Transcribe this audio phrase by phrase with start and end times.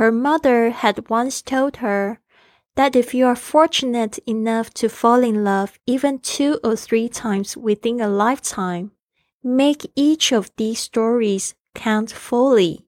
[0.00, 2.18] Her mother had once told her
[2.74, 7.56] that if you are fortunate enough to fall in love even two or three times
[7.56, 8.90] within a lifetime,
[9.42, 12.80] make each of these stories count fully.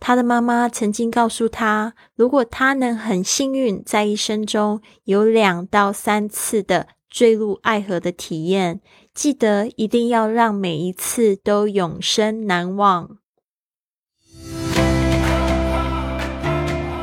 [0.00, 8.80] 他的妈妈曾经告诉他，如果他能很幸运，在一生中有两到三次的坠入爱河的体验，
[9.12, 13.18] 记得一定要让每一次都永生难忘。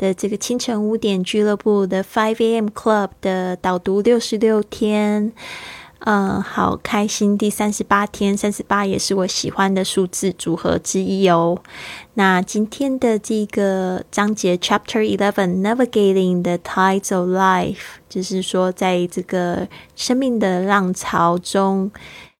[0.00, 2.68] 的这个清晨五点俱乐部的 Five A.M.
[2.68, 5.30] Club 的导读六十六天，
[5.98, 7.36] 嗯，好开心！
[7.36, 11.58] 第三十八天，三十八也是我喜欢的数字组合之一哦。
[12.14, 21.90] 那今天的这个章节 Chapter Eleven Navigating the Tides of Life，就是说在这个生命的浪潮中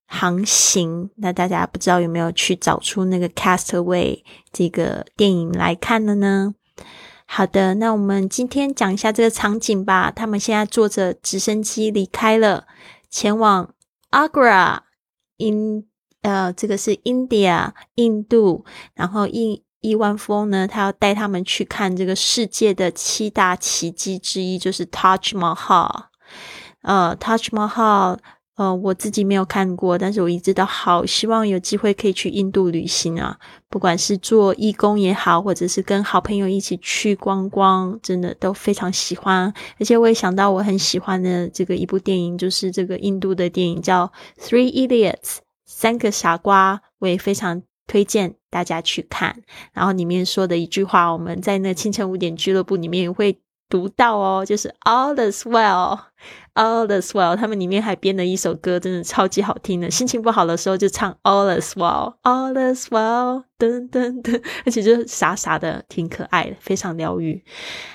[0.07, 1.11] 航行。
[1.17, 6.55] 那大家不知道有没有去找出那个 Castaway 这个电影来看了呢？
[7.33, 10.11] 好的，那我们今天讲一下这个场景吧。
[10.11, 12.67] 他们现在坐着直升机离开了，
[13.09, 13.73] 前往
[14.11, 15.85] Agra，in
[16.23, 18.65] 呃，这个是 India，印度。
[18.93, 26.07] 然后亿亿万富翁呢，他要带他们去看这个世界的七大奇迹之一，就是 Taj Mahal。
[26.81, 28.17] 呃，Taj Mahal。
[28.55, 33.39] 呃，我自己没有看过，但是我一直都好希望有机会可以去印度旅行啊！
[33.69, 39.51] 不管是做义工也好，或者是跟好朋友一起去观光，真的都非常喜欢。
[39.79, 44.11] 而且我也想到我很喜欢的这个一部电影，就是这个印度的电影叫
[44.43, 45.15] 《Three Idiots》
[45.65, 49.41] 三个傻瓜，我也非常推荐大家去看。
[49.73, 53.39] 然后里面说的一句话，我们在那清晨五点俱乐部里面也会。
[53.71, 55.97] 读到哦，就是 All is well”
[56.53, 57.35] well，All is well。
[57.35, 59.89] 他们里面还编了一首歌，真的超级好听的。
[59.89, 67.43] 心情不好的时候就唱 All is well，All is well，噔噔噔，而且就傻傻的，挺可爱的，非常疗愈。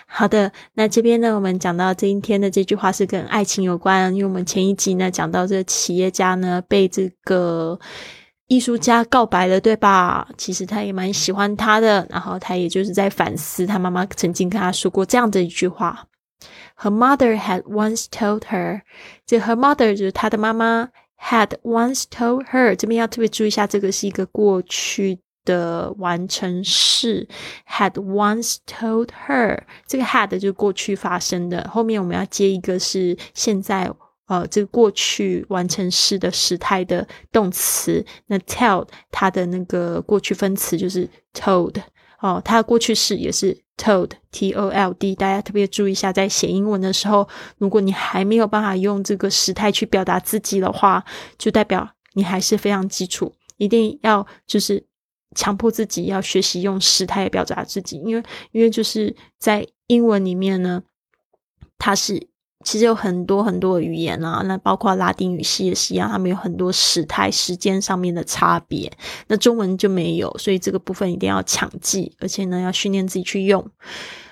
[0.07, 7.79] 好的，那这边呢，我们讲到这一天的这句话是跟爱情有关，因为我们前一集呢讲到这个企业家呢被这个。
[8.49, 10.29] 艺术家告白了，对吧？
[10.39, 16.07] 其实他也蛮喜欢他的，然后他也就是在反思他妈妈曾经跟他说过这样的一句话
[16.77, 18.83] ：Her mother had once told her，
[19.27, 22.75] 这 her mother 就是她的妈妈，had once told her。
[22.77, 27.29] 这边要特别注意一下，这个是一个过去的完成式
[27.69, 29.63] ，had once told her。
[29.87, 33.93] 这个 had 就是过去发生的，后面我们要接一个是现在。
[34.29, 41.77] 呃，这个过去完成式的时态的动词，那 tell 它的那个过去分词就是 told
[42.19, 45.15] 哦，它的过去式也是 told，t o l d。
[45.15, 47.29] 大家特别注意一下，在写英文的时候，
[47.59, 51.05] 如果你还没有办法用这个时态去表达自己的话，
[51.39, 54.85] 就代表你还是非常基础，一定要就是
[55.35, 58.23] 强迫自己要学习用时态表达自己，因为
[58.53, 60.83] 因为就是在英文里面呢，
[61.79, 62.29] 它是。
[62.65, 68.91] 其实有很多很多的语言啊，那包括拉丁语系也是一样，他们有很多时态、时间上面的差别。
[69.29, 73.65] 那中文就没有，所以这个部分一定要强记，而且呢要训练自己去用。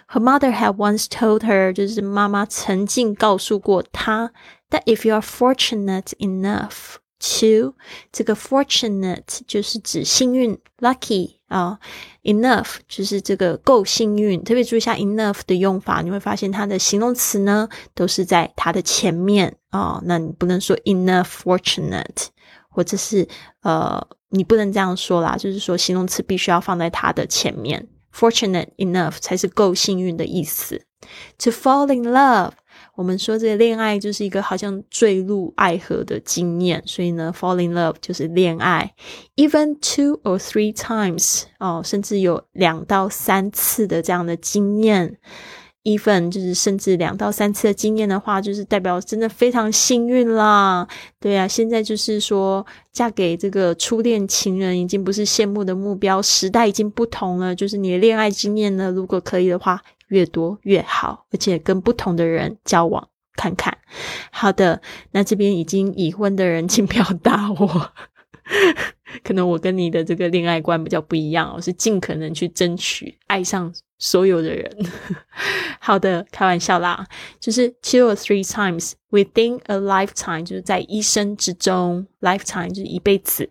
[0.09, 4.33] Her mother had once told her，就是妈妈曾经告诉过她
[4.71, 7.75] ，that if you are fortunate enough to，
[8.13, 11.37] 这个 fortunate 就是指幸运，lucky。
[11.55, 11.79] 啊
[12.25, 20.01] ，enough 就是这个够幸运，特别注意一下 enough 的用法，你会发现它的形容词呢都是在它的前面啊。
[20.05, 22.27] 那你不能说 enough fortunate，
[22.69, 23.29] 或者是
[23.63, 30.83] 呃，你不能这样说啦，就是说形容词必须要放在它的前面，fortunate enough 才是够幸运的意思。
[31.39, 32.51] To fall in love。
[32.97, 38.95] 我们说这个恋爱就是一个好像坠入爱河的经验，所以呢，fall in love 就是恋爱
[39.35, 45.19] ，even two or three times 哦，甚至有两到三次的这样的经验
[45.83, 50.87] ，even 就是甚至两到三次的经验的话，就是代表真的非常幸运啦。
[51.19, 59.83] 对啊，现在就是说嫁给这个初恋情人已经不是羡慕的目标，时代已经不同了，就是你的恋爱经验呢，如果可以的话。
[60.09, 63.77] 越多越好，而且跟不同的人交往看看。
[64.31, 64.81] 好的，
[65.13, 67.93] 那这边已经已婚的人， 请不要打我。
[69.23, 74.71] 可能我跟你的这个恋爱观比较不一样，我是尽可能去争取爱上所有的人。
[75.81, 77.07] 好的，开玩笑啦，
[77.41, 83.49] 就是 two or three times within a lifetime，就是在一生之中，lifetime 就是一辈子。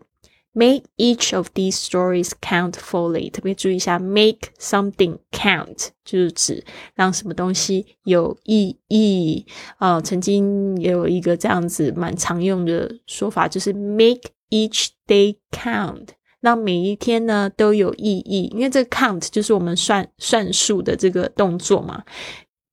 [0.56, 3.32] Make each of these stories count fully。
[3.32, 6.64] 特别注意一下，make something count 就是指
[6.94, 9.48] 让什么东西有意义。
[9.80, 14.22] 呃，曾经也有一个这样子蛮常用的说法，就是 make
[14.52, 16.10] each day count，
[16.40, 18.52] 让每一天呢都有意义。
[18.54, 22.04] 因为这个 count 就是我们算算数的这个动作嘛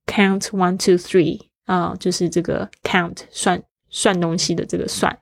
[0.05, 5.19] ，count one two three 啊，就是这个 count 算算东西的这个算。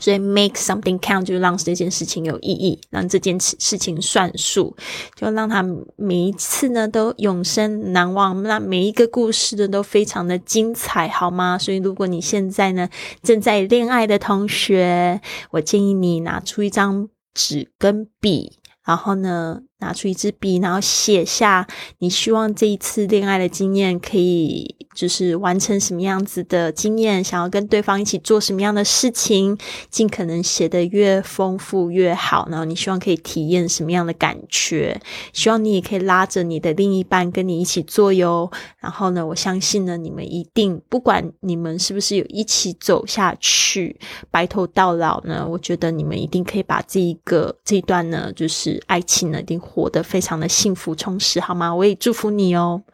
[0.00, 4.76] 所以 make something count 就让这件事情有意义，让这件事事情算数，
[5.14, 5.64] 就让他
[5.96, 11.56] 每一次呢都永生难忘，那每一个故事呢都非常的精彩，好吗？
[11.56, 12.88] 所以如果你现在呢
[13.22, 15.20] 正在恋爱的同学，
[15.50, 21.66] 我建议你拿出一张纸跟笔，然后呢拿出一支笔，然后写下
[21.98, 24.74] 你希望这一次恋爱的经验可以。
[24.94, 29.58] 就是完成什么样子的经验，想要跟对方一起做什么样的事情，
[29.90, 32.46] 尽可能写的越丰富越好。
[32.48, 35.00] 然后你希望可以体验什么样的感觉？
[35.32, 38.48] 希望你也可以拉着你的另一半跟你一起做哟。
[38.78, 43.98] 然后呢，我相信呢，你们一定不管你们是不是有一起走下去，
[44.30, 51.74] 白头到老呢，我觉得你们一定可以把这一个这一段呢，就是爱情呢，一定活得非常的幸福充实，好吗？
[51.74, 52.84] 我也祝福你哦。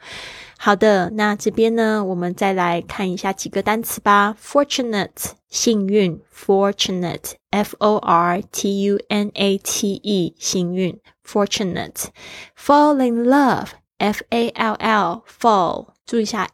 [0.59, 4.35] 好的，那这边呢，我们再来看一下几个单词吧。
[4.43, 16.49] Fortunate，幸运，fortunate，f o r t u n a t e，幸运，fortunate，fall in love，f a l l，fall，注意一下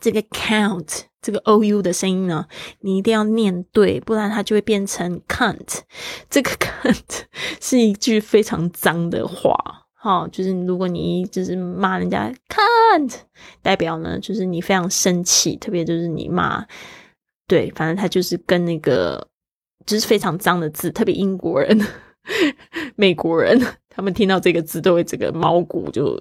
[0.00, 2.46] 这个 count 这个 O U 的声音呢，
[2.80, 5.80] 你一定要念对，不然它就会变成 can't。
[6.30, 7.22] 这个 can't
[7.60, 9.56] 是一句非常脏的话，
[9.94, 13.12] 哈，就是如果你就是骂人家 can't，
[13.60, 16.64] 代表呢就是你非常生气，特别就是你骂，
[17.48, 19.28] 对，反正它就是跟那个
[19.84, 21.80] 就是非常脏的字，特别英国人。
[22.96, 23.58] 美国人
[23.88, 26.20] 他们听到这个字都会这个毛骨就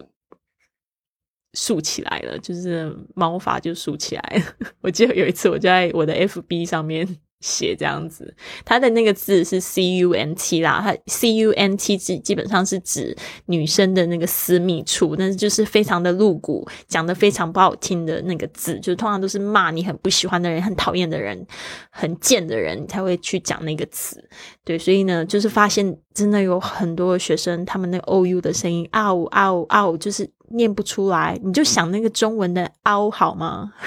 [1.53, 4.71] 竖起来了，就是毛发就竖起来了。
[4.81, 7.07] 我记得有一次我就在我的 FB 上面。
[7.43, 13.15] 写这样子，它的那个字是 C U N T 啦，它 C U N T 基基本上是指
[13.47, 21.45] 女生的那个私密处，但是就是非常的露骨，讲的非常不好听的那个字，就通常都是骂你很不喜欢的人、很讨厌的人、
[21.91, 24.23] 很贱的人你才会去讲那个词。
[24.63, 33.73] 对，所以呢，就是发现真的有很多学生，他们那个 O U 的声音啊呜啊呜啊呜，就是念不出来，你就想那个中文的凹好吗？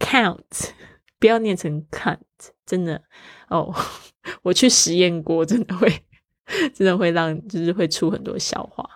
[0.00, 0.72] Count。
[1.18, 2.18] 不要念成看
[2.64, 3.02] 真的
[3.48, 3.74] 哦，
[4.42, 5.88] 我去实验过， 真的会，
[6.74, 8.88] 真的会让，就是会出很多笑话。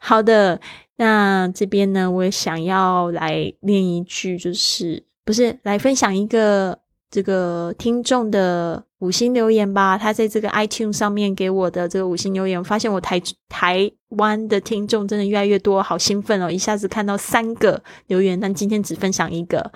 [0.00, 0.60] 好的，
[0.96, 6.80] 那这边呢，我也想要来念一句，就是不是来分享一个。
[7.10, 16.50] 这个听众的五星留言吧，他在这个 iTunes 上面给我的这个五星留言，发现我台台湾的听众真的越来越多，好兴奋哦！
[16.50, 19.72] 一下子看到三个留言，但今天只分享一个。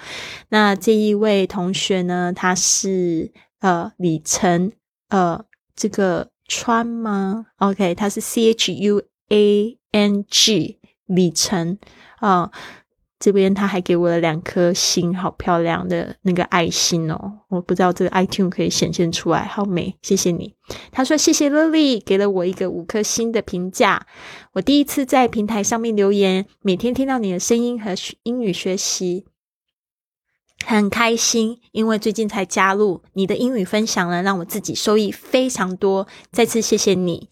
[0.51, 4.71] 那这一位同学呢，他是呃李晨
[5.09, 11.79] 呃这个川吗？OK，他是 C H U A N G 李晨
[12.21, 12.53] 啊。
[13.25, 17.39] 这边他还给我了两颗星，好漂亮的那个爱心哦！
[17.49, 20.53] 我不知道这个 iTune 可以显现出来，好美，谢谢你。
[20.93, 24.07] 他说谢谢 Lily 给了我一个五颗星的评价。
[24.53, 29.25] 我第一次在平台上面留言，每天听到你的声音和英语学习，
[30.67, 36.07] 很开心，因为最近才加入你的英语分享呢，让我自己收益非常多。
[36.31, 37.31] 再次谢谢你。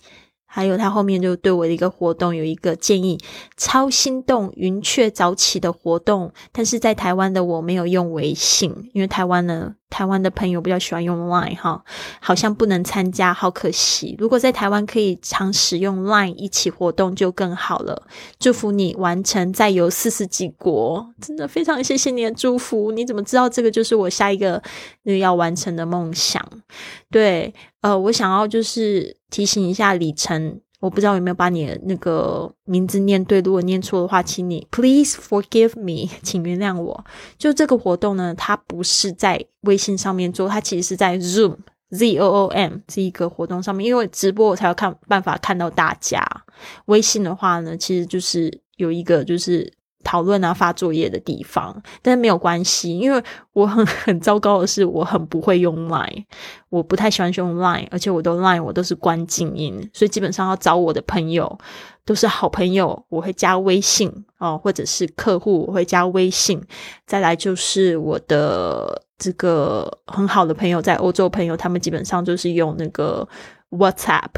[0.55, 3.19] 还有他后面就对我的一个活动有一个建议，
[3.57, 11.85] 超心动云雀早起的活动，但是在台湾的我没有用微信，因为台湾呢台湾的朋友比较喜欢用 Line 哈，
[12.19, 14.17] 好像不能参加，好可惜。
[14.19, 18.03] 如果在台湾可以常使用 Line 一起活动就更好了。
[18.39, 22.91] 祝福你完成再游四十几国，真的非常谢谢你的祝福。
[22.93, 24.63] 你怎么知道这个就是我下一个
[25.21, 26.43] 要完成的梦想？
[27.11, 30.63] 对，呃，我想要就是提醒一下李晨。
[30.83, 37.05] 我不知道有没有把你的那个名字念对，如果念错的话，请你 please forgive me， 请原谅我。
[37.39, 41.57] 就这个活动呢，它不是在微信上面做，它其实是在 Zoom
[41.91, 46.27] Z O O M 这一个活动上面，因为直播我才有看办法看到大家。
[46.87, 49.73] 微信的话呢，其实就是有一个就是。
[50.03, 56.25] 讨论啊，发作业的地方，但是没有关系，因为我很 很糟糕的是，我很不会用 Line，
[56.69, 61.59] 我不太喜欢用 Line，而且我都 Line 我都是关静音，所以基本上要找我的朋友
[62.05, 66.63] 都是好朋友，我会加微信哦，或者是客户我会加微信，
[67.07, 73.29] 再来就是我的这个很好的朋友在欧洲朋友，他们基本上就是用那个
[73.71, 74.31] WhatsApp。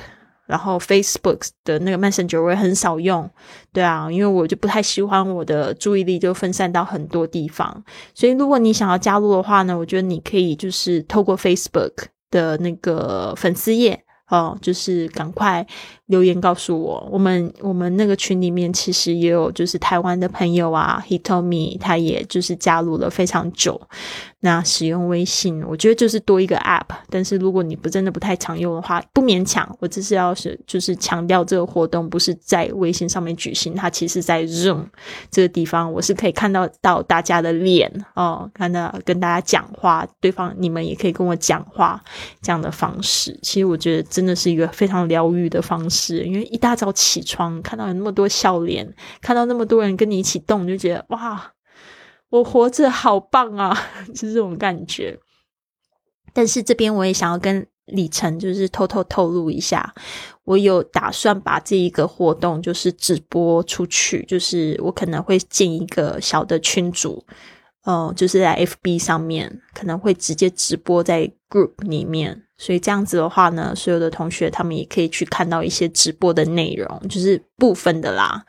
[0.46, 3.28] 然后 Facebook 的那个 Messenger 我也很少用，
[3.72, 7.84] 对啊，因为我就不太喜欢我的注意力就分散到很多地方。
[8.14, 11.92] 所以如果你想要加入的话呢，我觉得你可以就是透过 Facebook
[12.30, 14.00] 的那个粉丝页。
[14.30, 15.64] 哦，就是赶快
[16.06, 23.78] 留言告诉我，我们我们那个群里面其实也有就是台湾的朋友啊，He told me 他也就是加入了非常久。
[24.44, 29.68] 那使用微信，我觉得就是多一个 App，但是如果你不真的不太常用的话，不勉强。
[29.80, 34.84] 我只是要是就是强调这个活动不是在微信上面举行，它其实在 Zoom
[35.30, 42.00] 这个地方，我是可以看到到大家的脸哦，看到跟大家讲话，对方你们也可以跟我讲话
[42.40, 43.36] 这样的方式。
[43.42, 44.04] 其实我觉得。
[44.14, 48.86] 真的是一个非常疗愈的方式，因为一大早起床，看到有那么多笑脸，
[49.20, 51.42] 看到那么多人跟你一起动，就觉得哇，
[52.34, 53.72] 我活着好棒啊，
[54.12, 55.16] 是这种感觉。
[56.32, 59.94] 但是这边我也想要跟李晨就是偷偷透露一下，
[60.42, 67.24] 我有打算把这一个活动就是直播出去，就是我可能会建一个小的群组，
[67.84, 72.42] 哦，就是在 FB 上面可能会直接直播在 Group 里面。
[72.56, 78.44] 所以这样子的话呢，所有的同学他们也可以去看到一些直播的内容，就是部分的啦，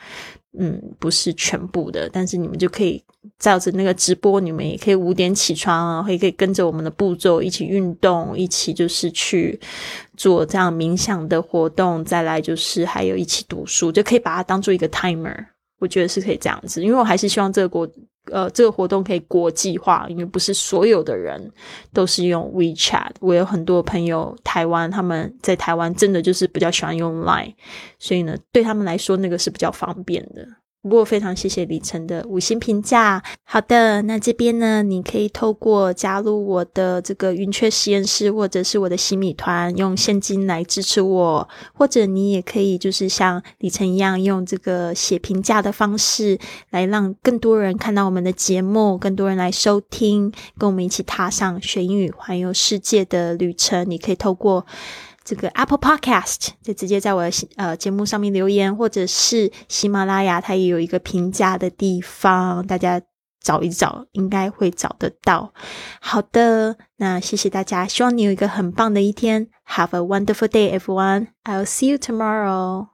[0.57, 2.09] 嗯，不是全部的。
[2.11, 3.03] 但是你们就可以
[3.39, 9.59] 照着那个直播，你们也可以五点起床啊，也可以跟着我们的步骤一起运动，一起就是去
[10.15, 15.45] 做这样冥想的活动，再来就是还有一起读书，就可以把它当做一个 timer。
[15.79, 17.87] 我觉得是可以这样子，因为我还是希望这个国。
[18.31, 21.39] 呃，这个活动可以国际化，因为不是所有的人
[21.93, 23.11] 都是用 WeChat。
[23.19, 27.53] 我有很多朋友，台湾他们在台湾真的就是比较喜欢用 Line，
[27.99, 30.43] 所以呢，对他们来说那个是比较方便的。
[30.87, 33.23] 不过非常谢谢李晨的五星评价。
[33.43, 46.37] 好的，那这边呢，你可以透过加入我的这个云雀实验室，或者是我的洗米团，用现金来支持我，或者你也可以就是像李晨一样，用这个写评价的方式，
[46.69, 53.89] 来让更多人看到我们的节目，更多人来收听，跟我们一起踏上学英语环游世界的旅程。
[53.89, 54.67] 你可以透过。
[55.25, 63.01] 这个 Apple Podcast 就直接在我的呃节目上面留言，或者是喜马拉雅，它也有一个评价的地方，大家
[63.43, 65.51] 找一找，应该会找得到。
[65.99, 69.47] 好的，那谢谢大家，希望你有一个很棒的一天。
[69.67, 71.29] Have a wonderful day, everyone.
[71.43, 72.89] I'll see you tomorrow.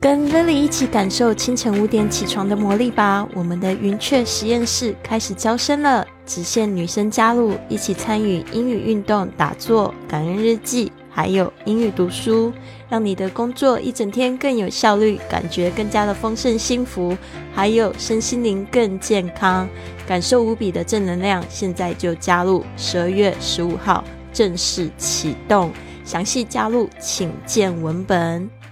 [0.00, 3.26] 跟 Lily 一起感受清晨五点起床的魔力吧！
[3.34, 10.92] 我们的云雀实验室开始招生了，只限女生加入，一起参与英语运动、打坐、感恩日记。
[11.14, 12.52] 还有英语读书，
[12.88, 17.16] 让你的工作一整天更有效率，感觉更加的丰盛幸福，
[17.54, 19.68] 还有身心灵更健康，
[20.08, 21.40] 感受无比的正能量。
[21.48, 24.02] 现在就加入，十二月十五号
[24.32, 25.70] 正式启动，
[26.04, 28.63] 详细加入请见文本。